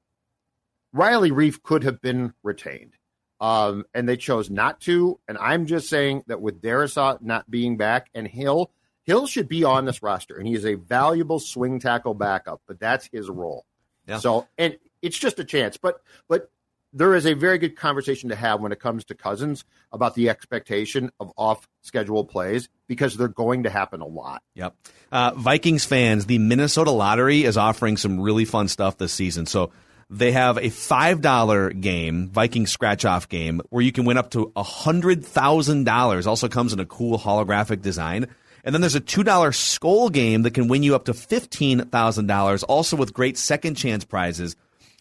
[0.94, 2.94] Riley Reiff could have been retained,
[3.40, 5.20] um, and they chose not to.
[5.28, 8.72] And I'm just saying that with Darrisaw not being back and Hill,
[9.04, 12.62] Hill should be on this roster, and he is a valuable swing tackle backup.
[12.68, 13.66] But that's his role.
[14.08, 14.20] Yeah.
[14.20, 16.50] So, and it's just a chance, but but
[16.98, 20.30] there is a very good conversation to have when it comes to Cousins about the
[20.30, 24.42] expectation of off schedule plays because they're going to happen a lot.
[24.56, 24.76] Yep.
[25.12, 29.46] Uh, Vikings fans, the Minnesota Lottery is offering some really fun stuff this season.
[29.46, 29.72] So
[30.10, 34.52] they have a $5 game, Viking scratch off game, where you can win up to
[34.56, 36.28] $100,000.
[36.28, 38.28] Also comes in a cool holographic design.
[38.64, 42.98] And then there's a $2 skull game that can win you up to $15,000, also
[42.98, 44.56] with great second chance prizes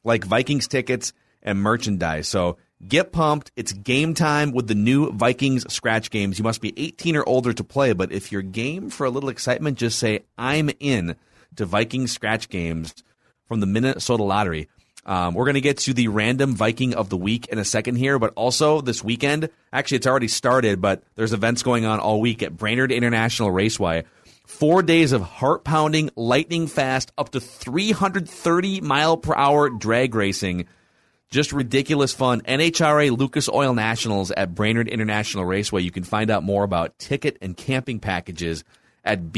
[0.05, 1.13] like Vikings tickets
[1.47, 2.29] and merchandise.
[2.29, 3.53] So Get pumped.
[3.57, 6.39] It's game time with the new Vikings scratch games.
[6.39, 9.31] You must be 18 or older to play, but if you're game for a little
[9.31, 11.17] excitement, just say, I'm in
[11.57, 12.95] to Vikings scratch games
[13.49, 14.69] from the Minnesota Lottery.
[15.07, 17.97] Um, we're going to get to the random Viking of the week in a second
[17.97, 22.21] here, but also this weekend, actually, it's already started, but there's events going on all
[22.21, 24.05] week at Brainerd International Raceway.
[24.47, 30.67] Four days of heart pounding, lightning fast, up to 330 mile per hour drag racing.
[31.31, 32.41] Just ridiculous fun.
[32.43, 35.83] NHRA Lucas Oil Nationals at Brainerd International Raceway.
[35.83, 38.63] You can find out more about ticket and camping packages
[39.05, 39.33] at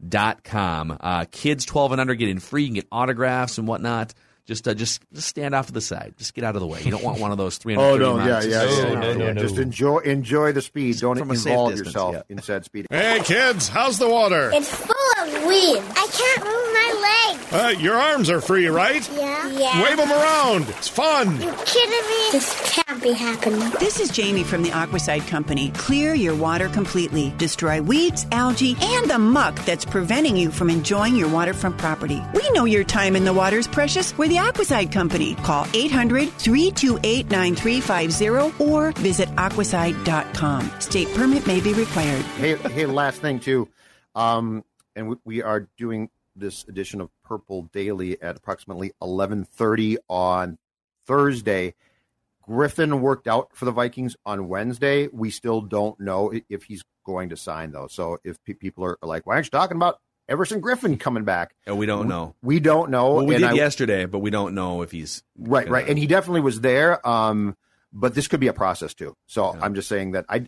[0.00, 0.96] BIRMN.com.
[1.00, 2.62] Uh, kids 12 and under get in free.
[2.62, 4.14] You can get autographs and whatnot.
[4.46, 6.14] Just, uh, just, just stand off to the side.
[6.16, 6.80] Just get out of the way.
[6.82, 8.46] You don't want one of those 330 Oh no, yeah, miles.
[8.46, 9.40] yeah, No, yeah, no, no, no.
[9.40, 10.98] Just enjoy enjoy the speed.
[10.98, 12.22] Don't From a safe involve distance, yourself yeah.
[12.28, 12.86] in said speed.
[12.90, 14.50] Hey kids, how's the water?
[14.52, 15.86] It's full of weeds.
[15.96, 17.52] I can't move my legs.
[17.52, 19.08] Uh, your arms are free, right?
[19.14, 19.48] Yeah.
[19.48, 19.82] Yeah.
[19.82, 20.68] Wave them around.
[20.68, 21.40] It's fun.
[21.40, 22.30] You kidding me?
[22.32, 23.70] This can't be happening.
[23.80, 25.70] This is Jamie from the Aquacide Company.
[25.70, 27.32] Clear your water completely.
[27.38, 32.22] Destroy weeds, algae, and the muck that's preventing you from enjoying your waterfront property.
[32.34, 34.16] We know your time in the water is precious.
[34.16, 35.34] We're the Aquacide Company.
[35.36, 40.70] Call 800 328 9350 or visit aquacide.com.
[40.80, 42.22] State permit may be required.
[42.36, 43.68] hey, hey, last thing too,
[44.14, 44.64] um,
[44.96, 50.58] and we, we are doing this edition of Purple Daily at approximately eleven thirty on
[51.06, 51.74] Thursday.
[52.48, 55.08] Griffen worked out for the Vikings on Wednesday.
[55.12, 57.86] We still don't know if he's going to sign though.
[57.88, 61.54] So if pe- people are like, "Why aren't you talking about Everson Griffen coming back?"
[61.66, 62.34] And we don't know.
[62.42, 63.14] We don't know.
[63.14, 65.88] Well, we and did I- yesterday, but we don't know if he's Right, gonna- right,
[65.88, 67.06] and he definitely was there.
[67.06, 67.56] Um,
[67.92, 69.16] but this could be a process too.
[69.26, 70.46] So I'm just saying that I,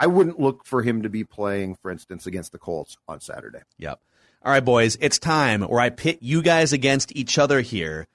[0.00, 3.60] I wouldn't look for him to be playing, for instance, against the Colts on Saturday.
[3.76, 4.00] Yep.
[4.42, 8.08] All right, boys, it's time where I pit you guys against each other here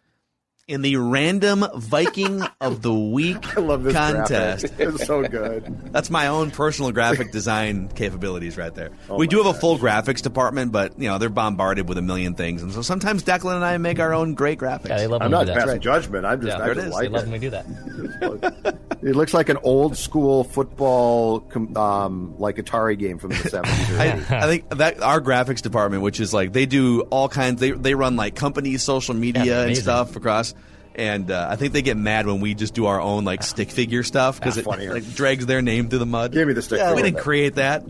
[0.67, 4.65] in the random Viking of the Week I love this contest.
[4.75, 4.79] graphic.
[4.95, 5.91] It's so good.
[5.93, 8.89] That's my own personal graphic design capabilities right there.
[9.07, 12.01] Oh we do have a full graphics department, but you know they're bombarded with a
[12.01, 14.89] million things, and so sometimes Declan and I make our own great graphics.
[14.89, 15.65] Yeah, they love I'm not do that.
[15.65, 16.25] passing judgment.
[16.25, 16.97] I'm just, Yeah, I there it just is.
[16.97, 17.29] They love it.
[17.29, 18.75] when we do that.
[19.05, 23.99] It looks like an old school football, um, like Atari game from the 70s.
[23.99, 27.69] I, I think that our graphics department, which is like they do all kinds, they
[27.69, 30.54] they run like company social media Yeah, and stuff across.
[30.95, 33.69] And uh, I think they get mad when we just do our own like stick
[33.69, 34.93] figure stuff because it funnier.
[34.93, 36.31] like drags their name through the mud.
[36.31, 37.83] Give me the stick Yeah, we didn't create that.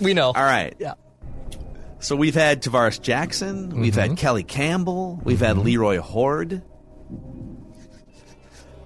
[0.00, 0.26] We know.
[0.26, 0.74] All right.
[0.78, 0.94] Yeah.
[2.00, 4.10] So we've had Tarvaris Jackson, we've Mm-hmm.
[4.10, 6.62] had Kelly Campbell, we've had Leroy Hoard.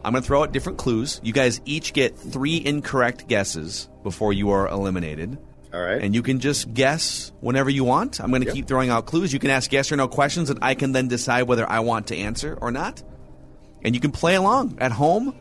[0.04, 1.20] I'm going to throw out different clues.
[1.22, 5.38] You guys each get three incorrect guesses before you are eliminated.
[5.72, 6.02] All right.
[6.02, 8.20] And you can just guess whenever you want.
[8.20, 9.32] I'm going to keep throwing out clues.
[9.32, 12.08] You can ask yes or no questions, and I can then decide whether I want
[12.08, 13.02] to answer or not.
[13.84, 15.34] And you can play along at home.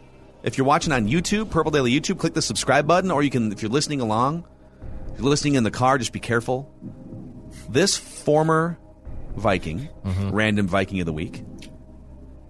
[0.44, 3.52] If you're watching on YouTube, Purple Daily YouTube, click the subscribe button, or you can,
[3.52, 4.46] if you're listening along,
[5.14, 6.70] if you're listening in the car, just be careful.
[7.70, 8.78] This former
[9.36, 10.30] Viking, mm-hmm.
[10.32, 11.44] random Viking of the week,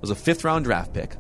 [0.02, 1.16] was a fifth round draft pick.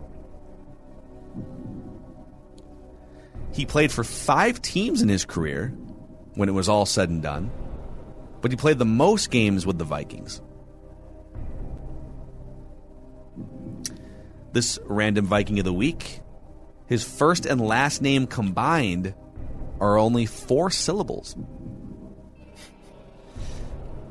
[3.54, 5.68] He played for five teams in his career
[6.34, 7.52] when it was all said and done,
[8.42, 10.42] but he played the most games with the Vikings.
[14.54, 16.22] This random Viking of the week,
[16.86, 19.14] his first and last name combined
[19.80, 21.36] are only four syllables.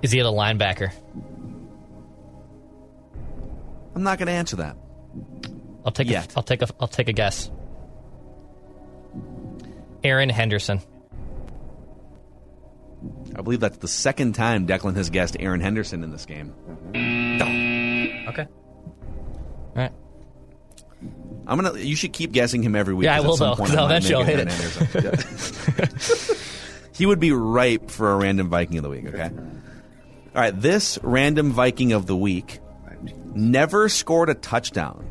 [0.02, 0.92] Is he a linebacker?
[3.94, 4.76] I'm not going to answer that.
[5.84, 6.08] I'll take.
[6.08, 6.32] A, Yet.
[6.36, 6.68] I'll take a.
[6.80, 7.50] I'll take a guess.
[10.02, 10.80] Erin Henderson.
[13.36, 16.52] I believe that's the second time Declan has guessed Erin Henderson in this game.
[18.28, 18.46] Okay.
[18.46, 19.92] All right.
[21.46, 21.78] I'm gonna.
[21.78, 23.04] You should keep guessing him every week.
[23.06, 24.38] Yeah, I 'cause will, at some though, point 'cause I I'll might eventually make hit
[24.38, 26.28] Erin Henderson.
[26.32, 26.36] Yeah.
[26.94, 29.06] he would be ripe for a random Viking of the week.
[29.06, 29.30] Okay.
[30.34, 30.58] All right.
[30.60, 32.60] This random Viking of the week
[33.34, 35.04] never scored a touchdown.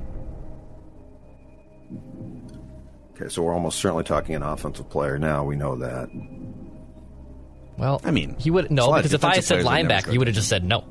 [3.15, 5.43] Okay, so we're almost certainly talking an offensive player now.
[5.43, 6.09] We know that.
[7.77, 9.83] Well, I mean, he would there's a no because if I defensive said players that
[9.83, 10.13] never linebacker, scored.
[10.13, 10.85] you would have just said no.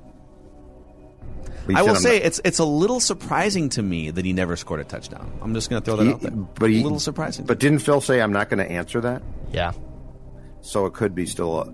[1.66, 4.56] But I will say I'm- it's it's a little surprising to me that he never
[4.56, 5.30] scored a touchdown.
[5.42, 6.30] I'm just going to throw that he- out there.
[6.30, 7.44] but he, a little surprising.
[7.46, 9.22] But didn't Phil say I'm not going to answer that?
[9.52, 9.72] Yeah.
[10.62, 11.60] So it could be still.
[11.60, 11.72] A,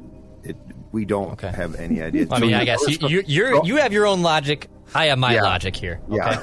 [0.49, 0.57] it
[0.93, 1.51] we don't Okay.
[1.51, 2.27] have any idea.
[2.31, 4.69] I mean, I guess you you you're, you have your own logic.
[4.95, 5.43] I have my Yeah.
[5.43, 6.01] logic here.
[6.11, 6.41] Yeah.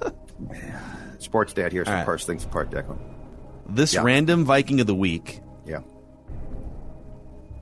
[1.18, 2.04] Sports dad here, so All right.
[2.04, 2.98] parse things apart, Declan.
[3.68, 4.02] this yeah.
[4.02, 5.80] random Viking of the week Yeah.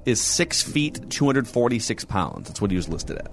[0.05, 2.49] is six feet, 246 pounds.
[2.49, 3.31] That's what he was listed at.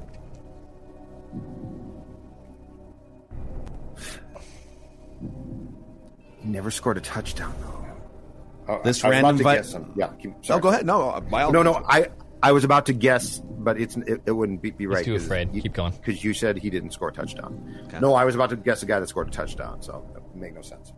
[6.43, 8.73] Never scored a touchdown though.
[8.73, 9.91] Uh, This I was random about to vi- guess him.
[9.95, 10.07] Yeah.
[10.21, 10.85] Keep, Oh, go ahead.
[10.85, 11.83] No, uh, No, no.
[11.87, 12.07] I
[12.43, 15.03] I was about to guess, but it's it, it wouldn't be, be right.
[15.05, 15.53] too 'cause afraid.
[15.53, 15.91] you- Keep going.
[15.93, 17.87] because you said he didn't score a touchdown.
[18.01, 20.35] No, I was about to guess a guy that scored a touchdown, so that would
[20.35, 20.93] make no sense.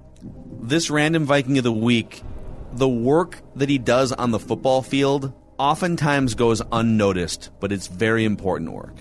[0.61, 2.21] this random Viking of the week,
[2.71, 8.23] the work that he does on the football field oftentimes goes unnoticed, but it's very
[8.23, 8.95] important work.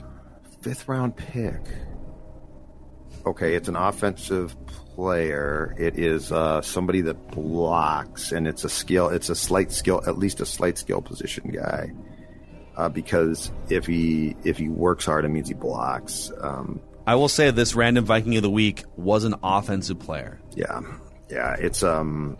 [0.63, 1.61] Fifth round pick.
[3.25, 4.57] Okay, it's an offensive
[4.95, 5.75] player.
[5.79, 9.09] It is uh, somebody that blocks, and it's a skill.
[9.09, 11.93] It's a slight skill, at least a slight skill position guy.
[12.77, 16.31] Uh, because if he if he works hard, it means he blocks.
[16.41, 20.41] Um, I will say this random Viking of the week was an offensive player.
[20.55, 20.81] yeah,
[21.29, 21.55] yeah.
[21.59, 22.37] It's um,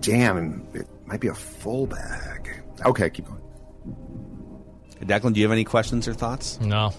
[0.00, 0.66] damn.
[0.74, 2.62] It might be a fullback.
[2.86, 3.40] Okay, keep going.
[5.02, 6.60] Declan, do you have any questions or thoughts?
[6.60, 6.92] No.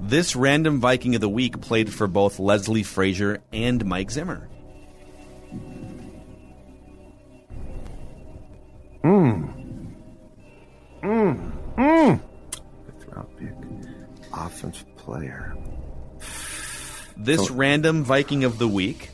[0.00, 4.48] This random Viking of the week played for both Leslie Frazier and Mike Zimmer.
[9.04, 9.52] Mmm.
[11.02, 11.52] Mmm.
[11.76, 12.20] Mmm.
[12.86, 13.54] Fifth round pick,
[14.32, 15.54] offensive player.
[17.16, 19.10] This So- random Viking of the week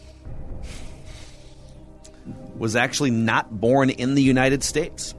[2.56, 5.14] was actually not born in the United States.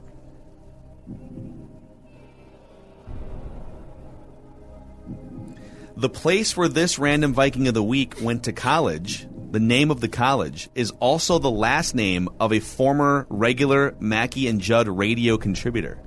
[5.98, 10.00] The place where this random Viking of the week went to college, the name of
[10.00, 15.36] the college, is also the last name of a former regular Mackey and Judd radio
[15.36, 15.98] contributor.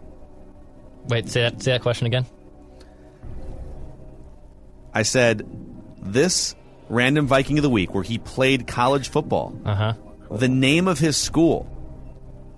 [1.10, 2.26] Wait, say that, say that question again.
[4.94, 5.46] I said,
[6.02, 6.56] this
[6.88, 9.94] random Viking of the week where he played college football, Uh huh.
[10.38, 11.68] the name of his school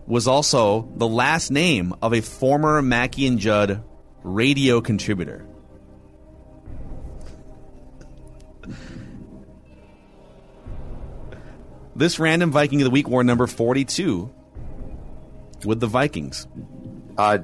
[0.05, 3.83] was also the last name of a former Mackey and Judd
[4.21, 5.47] radio contributor.
[11.95, 14.33] This random Viking of the week wore number 42
[15.65, 16.47] with the Vikings.
[17.17, 17.39] Uh,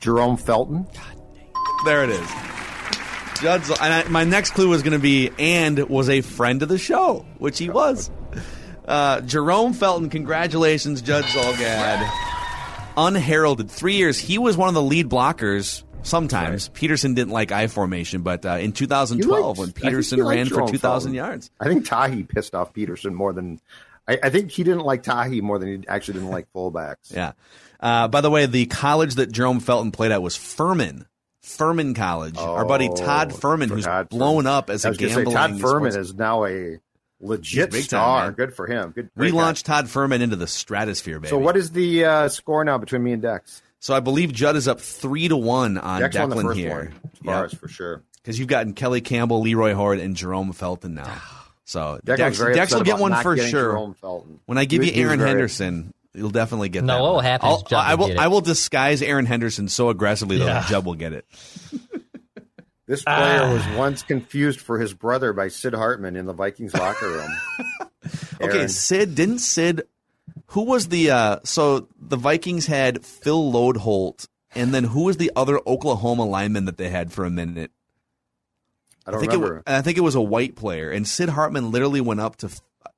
[0.00, 0.86] Jerome Felton.
[1.84, 2.28] There it is.
[3.40, 6.68] Judd's, and I, my next clue was going to be, and was a friend of
[6.68, 8.10] the show, which he was.
[8.86, 12.10] Uh, Jerome Felton, congratulations, Judd Zulgad.
[12.96, 14.18] Unheralded, three years.
[14.18, 15.83] He was one of the lead blockers.
[16.04, 20.68] Sometimes Peterson didn't like I formation, but uh, in 2012, liked- when Peterson ran for
[20.68, 23.60] 2,000 yards, I think Tahi pissed off Peterson more than.
[24.06, 27.10] I, I think he didn't like Tahi more than he actually didn't like fullbacks.
[27.14, 27.32] Yeah.
[27.80, 31.06] Uh, by the way, the college that Jerome Felton played at was Furman.
[31.42, 32.38] Furman College.
[32.38, 34.46] Our buddy Todd Oh, Furman, who's Todd blown Furman.
[34.46, 35.36] up as a gonna say, gambling.
[35.36, 36.78] Todd Fuhrman sports- is now a
[37.20, 38.24] legit big time, star.
[38.24, 38.32] man.
[38.32, 38.92] Good for him.
[38.92, 39.10] Good.
[39.16, 39.52] great guy.
[39.52, 41.28] Todd Fuhrman into the stratosphere, baby.
[41.28, 43.60] So what is the uh, score now between me and Dex?
[43.84, 46.58] So I believe Judd is up three to one on Dex won the Declan first
[46.58, 46.70] here.
[46.70, 47.10] one.
[47.12, 48.02] As far as for sure.
[48.22, 51.04] Because you've gotten Kelly Campbell, Leroy Horde, and Jerome Felton now.
[51.06, 51.50] Ah.
[51.66, 53.94] So Dex, Dex, Dex will get one for sure.
[54.46, 57.02] When I give He you was- he Erin very- Henderson, you'll definitely get No, that.
[57.02, 57.24] what will one.
[57.24, 58.06] happen is I'll- I will will.
[58.06, 58.20] get it.
[58.20, 60.46] I will disguise Erin Henderson so aggressively Yeah.
[60.46, 61.26] that Judd will get it.
[62.86, 63.16] This ah.
[63.18, 67.30] player was once confused for his brother by Sid Hartman in the Vikings locker room.
[68.40, 69.82] Okay, Sid didn't Sid.
[70.48, 71.10] Who was the?
[71.10, 76.64] uh So the Vikings had Phil Loadholt, and then who was the other Oklahoma lineman
[76.66, 77.70] that they had for a minute?
[79.06, 79.58] I don't think remember.
[79.58, 82.50] It, I think it was a white player, and Sid Hartman literally went up to.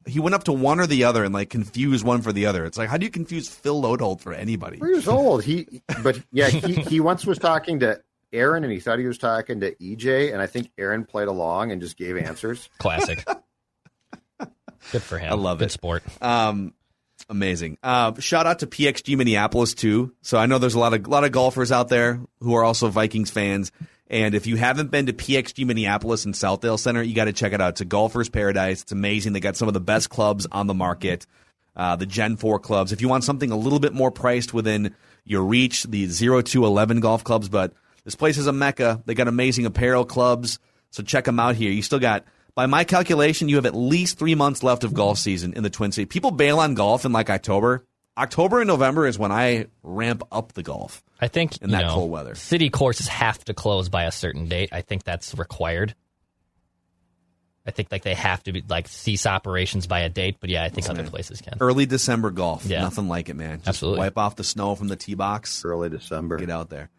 [0.07, 2.65] He went up to one or the other and like confused one for the other.
[2.65, 4.77] It's like how do you confuse Phil Loadholt for anybody?
[4.79, 5.43] Three years old.
[5.43, 8.01] He, but yeah, he, he once was talking to
[8.33, 11.73] Erin, and he thought he was talking to EJ, and I think Erin played along
[11.73, 12.69] and just gave answers.
[12.79, 13.25] Classic.
[14.93, 15.33] Good for him.
[15.33, 15.73] I love Good it.
[15.73, 16.05] sport.
[16.23, 16.73] Um,
[17.29, 17.79] amazing.
[17.83, 20.13] Uh, shout out to PXG Minneapolis too.
[20.23, 22.89] So I know there's a lot of lot of golfers out there who are also
[22.89, 23.73] Vikings fans.
[24.09, 27.53] And if you haven't been to PXG Minneapolis and Southdale Center, you got to check
[27.53, 27.71] it out.
[27.71, 28.83] It's a golfer's paradise.
[28.83, 29.33] It's amazing.
[29.33, 31.27] They got some of the best clubs on the market.
[31.75, 32.93] Uh, the Gen 4 clubs.
[32.93, 36.65] If you want something a little bit more priced within your reach, the 0 to
[36.65, 37.49] 11 golf clubs.
[37.49, 37.75] But
[38.05, 39.03] this place is a mecca.
[39.05, 40.59] They got amazing apparel clubs.
[40.91, 41.71] So check them out here.
[41.73, 42.25] You still got,
[42.57, 45.71] by my calculation, you have at least three months left of golf season in the
[45.71, 46.09] Twin Cities.
[46.09, 47.85] People bail on golf in like October.
[48.19, 51.05] October and November is when I ramp up the golf.
[51.21, 52.35] I think In you that know, cold weather.
[52.35, 54.71] city courses have to close by a certain date.
[54.73, 55.95] I think that's required.
[57.67, 60.65] I think like they have to be like cease operations by a date, but yeah,
[60.65, 61.59] I think other places can.
[61.61, 62.65] Early December golf.
[62.65, 62.81] Yeah.
[62.81, 63.59] Nothing like it, man.
[63.59, 63.99] Just Absolutely.
[63.99, 65.63] wipe off the snow from the tee box.
[65.65, 66.39] Early December.
[66.39, 66.91] Get out there.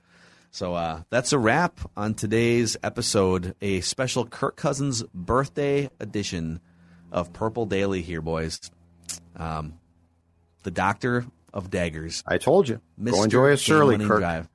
[0.52, 3.56] So uh, that's a wrap on today's episode.
[3.62, 6.62] A special Kirk Cousins birthday edition
[7.12, 8.60] of Purple Daily here, boys.
[9.36, 9.76] Um,
[10.64, 12.24] the Doctor of Daggers.
[12.26, 12.82] I told you.
[13.00, 13.12] Mr.
[13.12, 14.20] Go enjoy a Surly, Kirk.
[14.20, 14.50] Drive.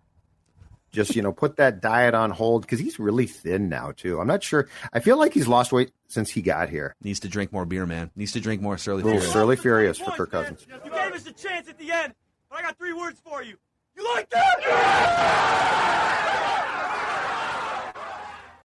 [0.91, 4.21] just you know put that diet on hold because he's really thin now too.
[4.21, 4.69] I'm not sure.
[4.93, 6.97] I feel like he's lost weight since he got here.
[7.03, 8.11] Needs to drink more beer, man.
[8.17, 9.33] Needs to drink more Surly Little Furious.
[9.33, 10.67] Surly Furious for Kirk Cousins.
[10.69, 12.15] You gave us a chance at the end,
[12.51, 13.57] but I got three words for you.
[13.97, 16.22] You like that?